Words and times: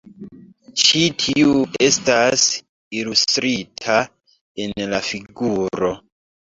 Ĉi 0.83 1.01
tiu 1.23 1.51
estas 1.89 2.47
ilustrita 3.03 4.01
en 4.67 4.77
la 4.97 5.07
figuro. 5.15 5.97